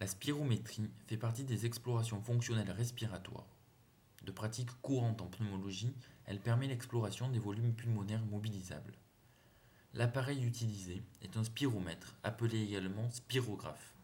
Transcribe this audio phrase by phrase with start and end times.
[0.00, 3.46] La spirométrie fait partie des explorations fonctionnelles respiratoires.
[4.24, 5.92] De pratique courante en pneumologie,
[6.24, 8.94] elle permet l'exploration des volumes pulmonaires mobilisables.
[9.92, 13.94] L'appareil utilisé est un spiromètre, appelé également spirographe.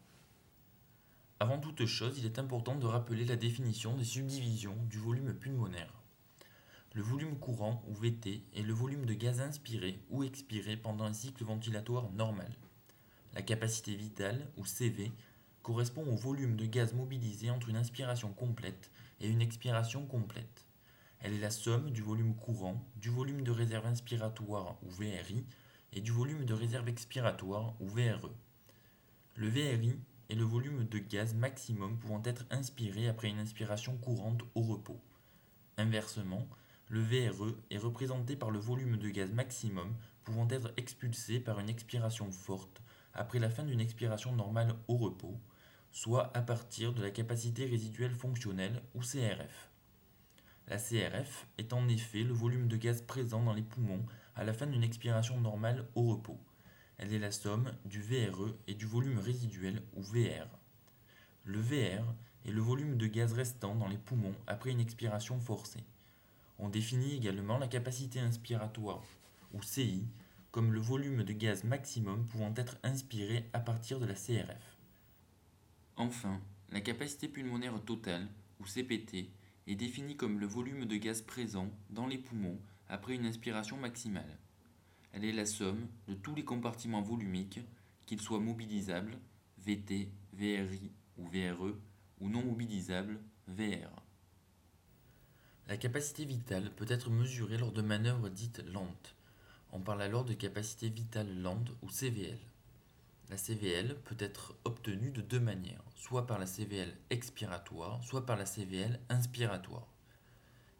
[1.40, 5.94] Avant toute chose, il est important de rappeler la définition des subdivisions du volume pulmonaire.
[6.92, 11.13] Le volume courant, ou VT, est le volume de gaz inspiré ou expiré pendant un
[11.15, 12.54] cycle ventilatoire normal.
[13.35, 15.13] La capacité vitale, ou CV,
[15.67, 20.64] correspond au volume de gaz mobilisé entre une inspiration complète et une expiration complète.
[21.18, 25.44] Elle est la somme du volume courant, du volume de réserve inspiratoire ou VRI
[25.92, 28.30] et du volume de réserve expiratoire ou VRE.
[29.34, 29.98] Le VRI
[30.30, 35.00] est le volume de gaz maximum pouvant être inspiré après une inspiration courante au repos.
[35.78, 36.46] Inversement,
[36.86, 41.69] le VRE est représenté par le volume de gaz maximum pouvant être expulsé par une
[41.69, 42.83] expiration forte
[43.14, 45.41] après la fin d'une expiration normale au repos,
[45.96, 49.70] soit à partir de la capacité résiduelle fonctionnelle ou CRF.
[50.69, 54.52] La CRF est en effet le volume de gaz présent dans les poumons à la
[54.52, 56.39] fin d'une expiration normale au repos.
[56.98, 60.47] Elle est la somme du VRE et du volume résiduel ou VR.
[61.44, 62.05] Le VR
[62.44, 65.84] est le volume de gaz restant dans les poumons après une expiration forcée.
[66.58, 69.02] On définit également la capacité inspiratoire
[69.55, 70.05] ou CI
[70.50, 74.75] comme le volume de gaz maximum pouvant être inspiré à partir de la CRF.
[75.97, 78.28] Enfin, la capacité pulmonaire totale,
[78.61, 79.30] ou CPT,
[79.66, 82.58] est définie comme le volume de gaz présent dans les poumons
[82.89, 84.39] après une inspiration maximale.
[85.12, 87.61] Elle est la somme de tous les compartiments volumiques,
[88.05, 89.19] qu'ils soient mobilisables,
[89.58, 91.74] VT, VRI ou VRE,
[92.20, 94.02] ou non mobilisables, VR.
[95.67, 99.17] La capacité vitale peut être mesurée lors de manœuvres dites lentes.
[99.72, 102.39] On parle alors de capacité vitale lente ou CVL.
[103.28, 108.36] La CVL peut être obtenue de deux manières, soit par la CVL expiratoire, soit par
[108.36, 109.88] la CVL inspiratoire.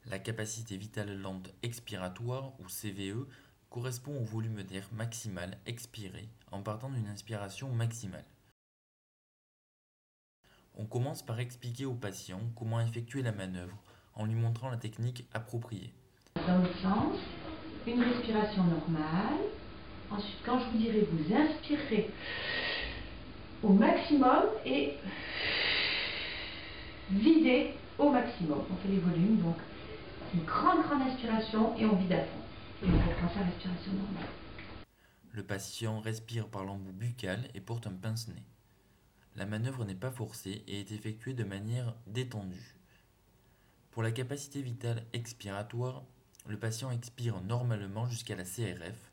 [0.06, 3.26] La capacité vitale lente expiratoire, ou CVE,
[3.69, 8.25] correspond au volume d'air maximal expiré en partant d'une inspiration maximale.
[10.76, 13.82] On commence par expliquer au patient comment effectuer la manœuvre
[14.15, 15.92] en lui montrant la technique appropriée.
[16.47, 17.19] Dans le sens,
[17.87, 19.41] une respiration normale,
[20.11, 22.11] Ensuite, quand je vous dirai, vous inspirez
[23.62, 24.94] au maximum et
[27.11, 28.65] videz au maximum.
[28.71, 29.56] On fait les volumes, donc
[30.34, 32.41] une grande, grande inspiration et on vide à fond.
[32.83, 34.28] Et on reprend sa respiration normale.
[35.33, 38.43] Le patient respire par l'embout buccal et porte un pince-nez.
[39.34, 42.77] La manœuvre n'est pas forcée et est effectuée de manière détendue.
[43.91, 46.05] Pour la capacité vitale expiratoire,
[46.47, 49.06] le patient expire normalement jusqu'à la CRF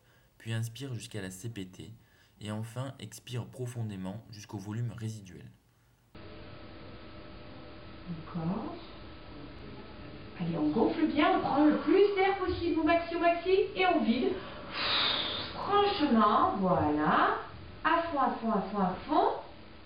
[0.44, 1.94] puis inspire jusqu'à la CPT,
[2.42, 5.50] et enfin expire profondément jusqu'au volume résiduel.
[8.12, 8.76] Encore.
[10.38, 13.86] Allez, on gonfle bien, on prend le plus d'air possible au maxi au maxi et
[13.86, 14.34] on vide.
[15.54, 17.38] Franchement, voilà.
[17.86, 19.30] À fond, à fond, à fond, à fond.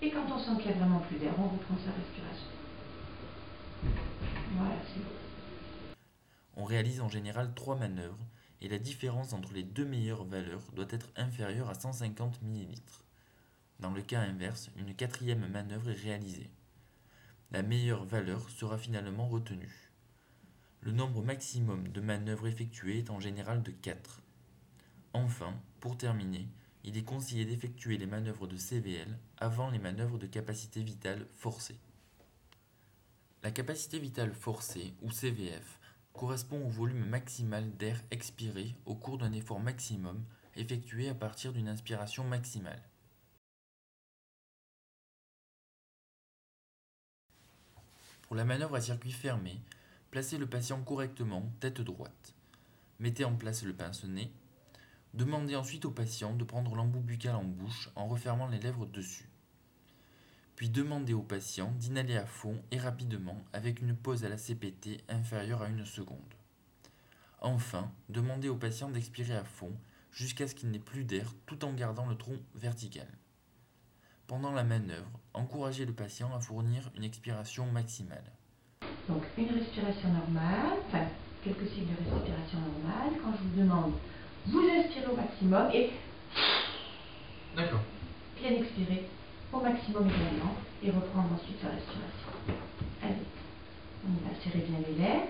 [0.02, 2.50] Et quand on sent qu'il n'y a vraiment plus d'air, on reprend sa respiration.
[4.56, 5.94] Voilà, c'est bon.
[6.56, 8.26] On réalise en général trois manœuvres
[8.60, 12.74] et la différence entre les deux meilleures valeurs doit être inférieure à 150 ml.
[13.80, 16.50] Dans le cas inverse, une quatrième manœuvre est réalisée.
[17.50, 19.90] La meilleure valeur sera finalement retenue.
[20.80, 24.22] Le nombre maximum de manœuvres effectuées est en général de 4.
[25.12, 26.46] Enfin, pour terminer,
[26.84, 31.78] il est conseillé d'effectuer les manœuvres de CVL avant les manœuvres de capacité vitale forcée.
[33.42, 35.78] La capacité vitale forcée, ou CVF,
[36.18, 40.24] correspond au volume maximal d'air expiré au cours d'un effort maximum
[40.56, 42.82] effectué à partir d'une inspiration maximale.
[48.22, 49.60] Pour la manœuvre à circuit fermé,
[50.10, 52.34] placez le patient correctement tête droite.
[52.98, 54.32] Mettez en place le pince-nez.
[55.14, 59.27] Demandez ensuite au patient de prendre l'embout buccal en bouche en refermant les lèvres dessus
[60.58, 65.04] puis demandez au patient d'inhaler à fond et rapidement avec une pause à la CPT
[65.08, 66.34] inférieure à une seconde.
[67.40, 69.70] Enfin, demandez au patient d'expirer à fond
[70.10, 73.06] jusqu'à ce qu'il n'ait plus d'air tout en gardant le tronc vertical.
[74.26, 78.32] Pendant la manœuvre, encouragez le patient à fournir une expiration maximale.
[79.08, 81.06] Donc une respiration normale, enfin
[81.44, 83.12] quelques cycles de respiration normale.
[83.22, 83.92] Quand je vous demande,
[84.46, 85.90] vous inspirez au maximum et
[87.54, 87.82] D'accord.
[88.40, 89.08] bien expirer
[89.52, 92.32] au maximum également et reprendre ensuite sa respiration.
[93.02, 93.26] Allez,
[94.04, 95.28] on va serrer bien les lèvres,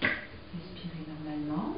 [0.00, 1.76] respirer normalement.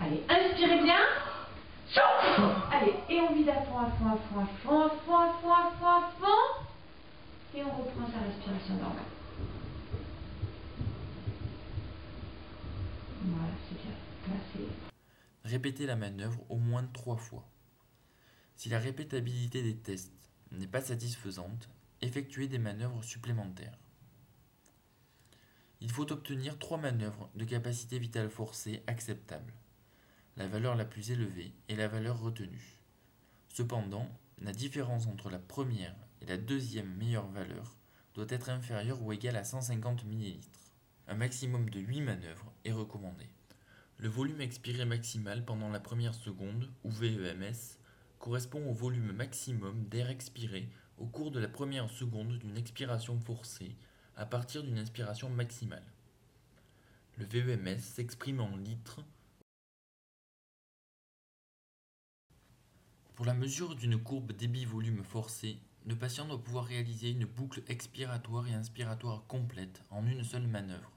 [0.00, 1.00] Allez, inspirez bien.
[2.72, 5.70] Allez, et on vide à fond, à fond, à fond, à fond, à fond, à
[5.78, 6.42] fond, à fond.
[7.54, 9.02] Et on reprend sa respiration normale.
[13.24, 13.52] Voilà,
[15.44, 17.48] Répétez la manœuvre au moins trois fois.
[18.56, 21.68] Si la répétabilité des tests n'est pas satisfaisante,
[22.00, 23.78] effectuez des manœuvres supplémentaires.
[25.80, 29.52] Il faut obtenir trois manœuvres de capacité vitale forcée acceptables.
[30.36, 32.82] La valeur la plus élevée est la valeur retenue.
[33.48, 34.08] Cependant,
[34.40, 37.76] la différence entre la première et la deuxième meilleure valeur
[38.14, 40.40] doit être inférieure ou égale à 150 ml.
[41.08, 43.28] Un maximum de 8 manœuvres est recommandé.
[43.98, 47.78] Le volume expiré maximal pendant la première seconde, ou VEMS,
[48.18, 53.74] correspond au volume maximum d'air expiré au cours de la première seconde d'une expiration forcée
[54.16, 55.84] à partir d'une inspiration maximale.
[57.16, 59.00] Le VEMS s'exprime en litres.
[63.14, 68.46] Pour la mesure d'une courbe débit-volume forcé, le patient doit pouvoir réaliser une boucle expiratoire
[68.46, 70.95] et inspiratoire complète en une seule manœuvre.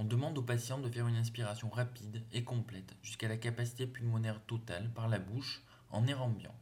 [0.00, 4.40] On demande au patient de faire une inspiration rapide et complète jusqu'à la capacité pulmonaire
[4.46, 6.54] totale par la bouche en air ambiant.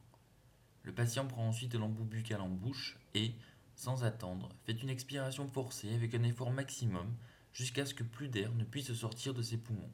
[0.84, 3.34] Le patient prend ensuite l'embout buccal en bouche et,
[3.74, 7.14] sans attendre, fait une expiration forcée avec un effort maximum
[7.52, 9.92] jusqu'à ce que plus d'air ne puisse sortir de ses poumons.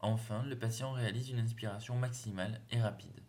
[0.00, 3.22] Enfin, le patient réalise une inspiration maximale et rapide.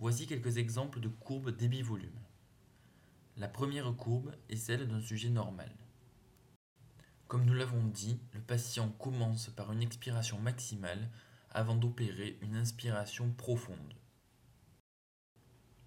[0.00, 2.10] Voici quelques exemples de courbes débit-volume.
[3.36, 5.72] La première courbe est celle d'un sujet normal.
[7.32, 11.08] Comme nous l'avons dit, le patient commence par une expiration maximale
[11.50, 13.94] avant d'opérer une inspiration profonde.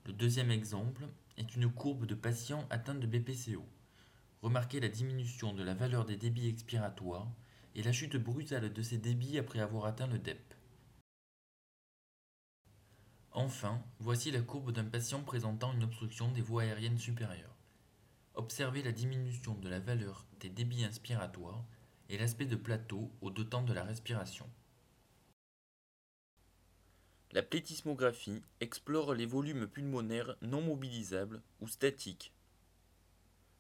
[0.08, 1.08] Le deuxième exemple
[1.38, 3.64] est une courbe de patients atteints de BPCO.
[4.42, 7.32] Remarquez la diminution de la valeur des débits expiratoires
[7.76, 10.56] et la chute brutale de ces débits après avoir atteint le DEP.
[13.34, 17.55] Enfin, voici la courbe d'un patient présentant une obstruction des voies aériennes supérieures.
[18.36, 21.64] Observez la diminution de la valeur des débits inspiratoires
[22.10, 24.50] et l'aspect de plateau au deux temps de la respiration.
[27.32, 32.34] La plétismographie explore les volumes pulmonaires non mobilisables ou statiques.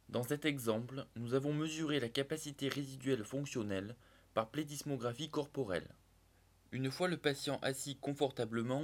[0.09, 3.95] Dans cet exemple, nous avons mesuré la capacité résiduelle fonctionnelle
[4.33, 5.95] par plétismographie corporelle.
[6.73, 8.83] Une fois le patient assis confortablement,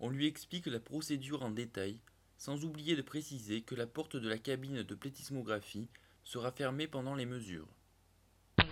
[0.00, 1.98] on lui explique la procédure en détail,
[2.38, 5.88] sans oublier de préciser que la porte de la cabine de plétismographie
[6.24, 7.68] sera fermée pendant les mesures.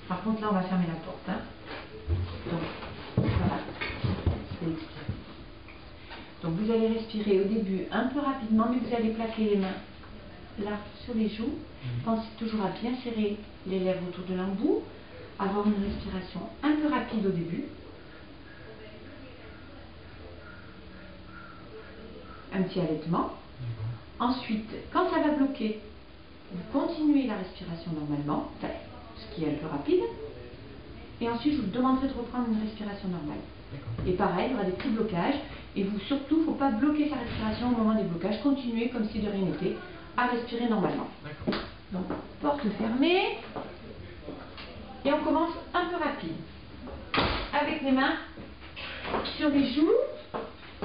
[0.08, 1.28] Par contre, là, on va fermer la porte.
[1.28, 1.40] Hein.
[2.50, 2.60] Donc,
[3.16, 3.62] voilà.
[6.42, 9.76] Donc vous allez respirer au début un peu rapidement, mais vous allez plaquer les mains
[10.58, 11.54] là sur les joues.
[11.84, 12.02] Mhm.
[12.04, 14.82] Pensez toujours à bien serrer les lèvres autour de l'embout,
[15.38, 17.64] avoir une respiration un peu rapide au début.
[22.52, 23.30] Un petit allaitement.
[24.18, 25.80] Ensuite, quand ça va bloquer,
[26.52, 30.02] vous continuez la respiration normalement, ce qui est un peu rapide.
[31.20, 33.38] Et ensuite, je vous demanderai de reprendre une respiration normale.
[34.06, 35.36] Et pareil, il y aura des petits blocages.
[35.76, 38.42] Et vous, surtout, il ne faut pas bloquer sa respiration au moment des blocages.
[38.42, 39.76] Continuez comme si de rien n'était
[40.16, 41.08] à respirer normalement.
[41.92, 42.04] Donc,
[42.40, 43.38] porte fermée.
[45.04, 46.36] Et on commence un peu rapide.
[47.52, 48.14] Avec les mains
[49.36, 49.90] sur les joues.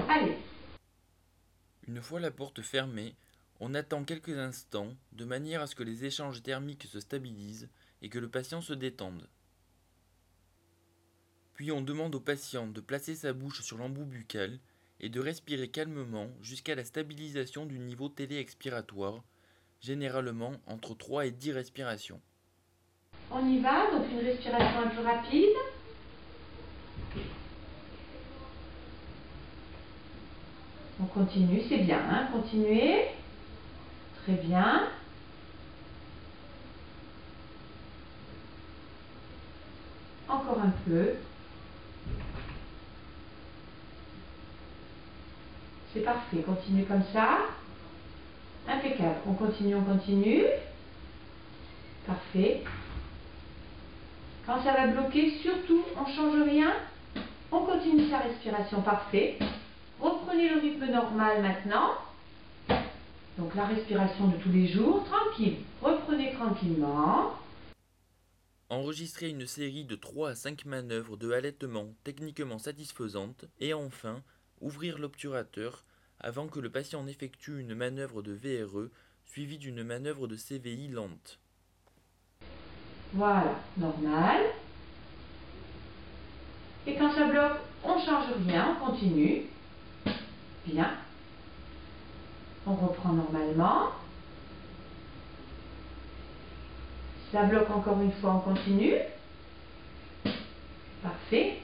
[0.09, 0.37] Allez.
[1.87, 3.15] Une fois la porte fermée,
[3.61, 7.69] on attend quelques instants de manière à ce que les échanges thermiques se stabilisent
[8.01, 9.29] et que le patient se détende.
[11.53, 14.59] Puis on demande au patient de placer sa bouche sur l'embout buccal
[14.99, 19.23] et de respirer calmement jusqu'à la stabilisation du niveau télé-expiratoire,
[19.79, 22.21] généralement entre 3 et 10 respirations.
[23.31, 25.55] On y va, donc une respiration un peu rapide.
[31.07, 33.05] On continue, c'est bien, hein continuez.
[34.23, 34.89] Très bien.
[40.27, 41.13] Encore un peu.
[45.93, 46.43] C'est parfait.
[46.45, 47.39] Continuez comme ça.
[48.67, 49.15] Impeccable.
[49.27, 50.43] On continue, on continue.
[52.05, 52.63] Parfait.
[54.45, 56.73] Quand ça va bloquer, surtout, on change rien.
[57.51, 58.81] On continue sa respiration.
[58.81, 59.39] Parfait.
[60.91, 61.95] Normal maintenant.
[63.37, 65.57] Donc la respiration de tous les jours, tranquille.
[65.81, 67.33] Reprenez tranquillement.
[68.69, 74.21] Enregistrez une série de 3 à 5 manœuvres de halètement techniquement satisfaisantes et enfin
[74.61, 75.83] ouvrir l'obturateur
[76.19, 78.89] avant que le patient n'effectue une manœuvre de VRE
[79.25, 81.39] suivie d'une manœuvre de CVI lente.
[83.13, 84.41] Voilà, normal.
[86.87, 89.43] Et quand ça bloque, on ne change rien, on continue.
[90.67, 90.91] Bien.
[92.65, 93.91] On reprend normalement.
[97.31, 98.95] Ça bloque encore une fois, on continue.
[101.01, 101.59] Parfait.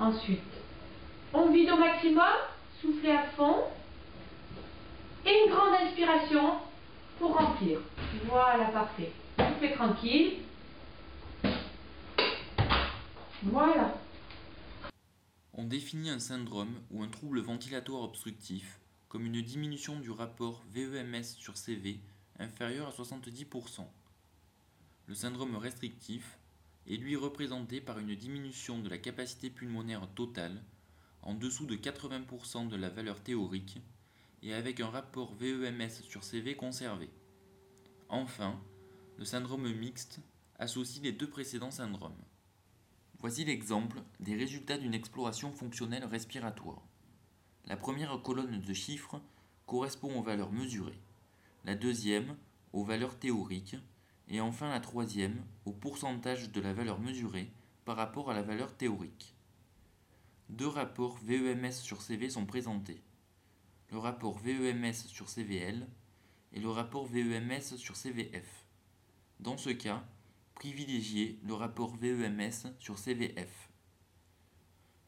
[0.00, 0.40] Ensuite,
[1.34, 2.24] on vide au maximum,
[2.80, 3.64] soufflez à fond.
[5.26, 6.54] Et une grande inspiration
[7.18, 7.78] pour remplir.
[8.26, 9.12] Voilà, parfait.
[9.38, 10.32] Soufflez tranquille.
[13.42, 14.03] Voilà.
[15.56, 21.22] On définit un syndrome ou un trouble ventilatoire obstructif comme une diminution du rapport VEMS
[21.22, 22.00] sur CV
[22.40, 23.86] inférieur à 70%.
[25.06, 26.40] Le syndrome restrictif
[26.88, 30.60] est lui représenté par une diminution de la capacité pulmonaire totale
[31.22, 33.80] en dessous de 80% de la valeur théorique
[34.42, 37.08] et avec un rapport VEMS sur CV conservé.
[38.08, 38.60] Enfin,
[39.18, 40.18] le syndrome mixte
[40.58, 42.20] associe les deux précédents syndromes.
[43.24, 46.82] Voici l'exemple des résultats d'une exploration fonctionnelle respiratoire.
[47.64, 49.18] La première colonne de chiffres
[49.64, 51.00] correspond aux valeurs mesurées,
[51.64, 52.36] la deuxième
[52.74, 53.76] aux valeurs théoriques
[54.28, 57.50] et enfin la troisième au pourcentage de la valeur mesurée
[57.86, 59.34] par rapport à la valeur théorique.
[60.50, 63.00] Deux rapports VEMS sur CV sont présentés
[63.90, 65.88] le rapport VEMS sur CVL
[66.52, 68.66] et le rapport VEMS sur CVF.
[69.40, 70.04] Dans ce cas,
[70.54, 73.70] privilégiez le rapport VEMS sur CVF.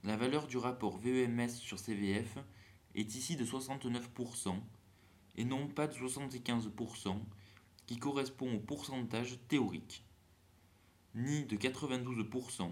[0.05, 2.38] La valeur du rapport VEMS sur CVF
[2.95, 4.61] est ici de 69%
[5.37, 7.19] et non pas de 75%
[7.87, 10.05] qui correspond au pourcentage théorique,
[11.15, 12.71] ni de 92%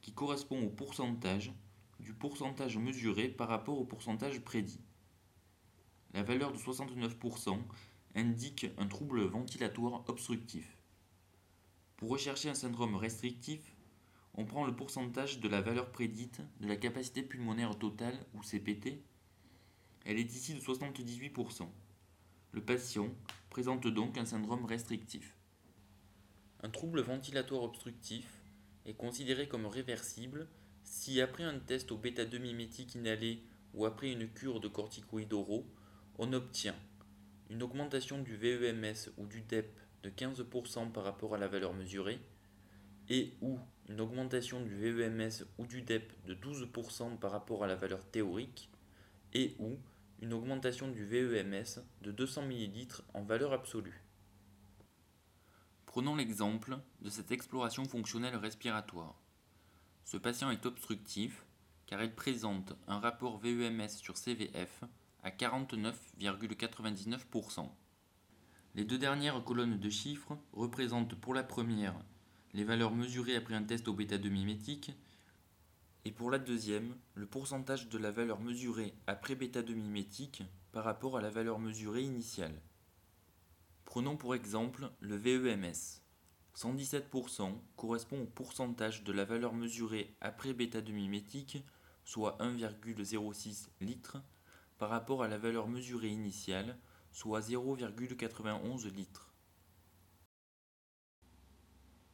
[0.00, 1.52] qui correspond au pourcentage
[2.00, 4.80] du pourcentage mesuré par rapport au pourcentage prédit.
[6.12, 7.58] La valeur de 69%
[8.16, 10.79] indique un trouble ventilatoire obstructif.
[12.00, 13.60] Pour rechercher un syndrome restrictif,
[14.32, 19.02] on prend le pourcentage de la valeur prédite de la capacité pulmonaire totale ou CPT.
[20.06, 21.68] Elle est ici de 78%.
[22.52, 23.10] Le patient
[23.50, 25.36] présente donc un syndrome restrictif.
[26.62, 28.26] Un trouble ventilatoire obstructif
[28.86, 30.48] est considéré comme réversible
[30.84, 35.66] si après un test au bêta-2 mimétique inhalé ou après une cure de corticoïdes oraux,
[36.18, 36.76] on obtient
[37.50, 42.20] une augmentation du VEMS ou du DEP de 15% par rapport à la valeur mesurée
[43.08, 47.74] et ou une augmentation du VEMS ou du DEP de 12% par rapport à la
[47.74, 48.70] valeur théorique
[49.34, 49.78] et ou
[50.22, 54.04] une augmentation du VEMS de 200 ml en valeur absolue.
[55.86, 59.20] Prenons l'exemple de cette exploration fonctionnelle respiratoire.
[60.04, 61.44] Ce patient est obstructif
[61.86, 64.84] car il présente un rapport VEMS sur CVF
[65.24, 67.68] à 49,99%.
[68.74, 71.94] Les deux dernières colonnes de chiffres représentent pour la première
[72.52, 74.92] les valeurs mesurées après un test au bêta-2 mimétique
[76.04, 81.16] et pour la deuxième le pourcentage de la valeur mesurée après bêta-2 mimétique par rapport
[81.16, 82.60] à la valeur mesurée initiale.
[83.84, 86.00] Prenons pour exemple le VEMS.
[86.56, 91.58] 117% correspond au pourcentage de la valeur mesurée après bêta-2 mimétique,
[92.04, 94.18] soit 1,06 litres
[94.78, 96.78] par rapport à la valeur mesurée initiale,
[97.12, 99.34] soit 0,91 litres.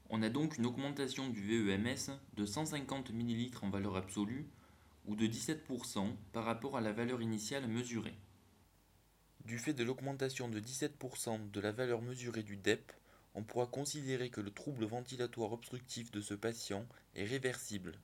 [0.09, 4.49] On a donc une augmentation du VEMS de 150 ml en valeur absolue
[5.07, 8.17] ou de 17% par rapport à la valeur initiale mesurée.
[9.45, 12.93] Du fait de l'augmentation de 17% de la valeur mesurée du DEP,
[13.35, 17.99] on pourra considérer que le trouble ventilatoire obstructif de ce patient est réversible.